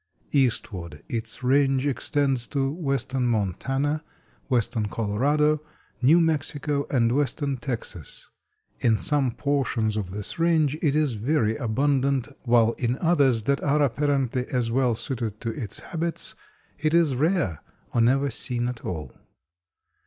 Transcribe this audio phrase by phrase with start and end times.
[0.31, 4.03] Eastward its range extends to Western Montana,
[4.49, 5.61] Western Colorado,
[6.01, 8.27] New Mexico, and Western Texas.
[8.79, 13.83] In some portions of this range it is very abundant, while in others that are
[13.83, 16.33] apparently as well suited to its habits
[16.79, 17.61] it is rare,
[17.93, 19.13] or never seen at all.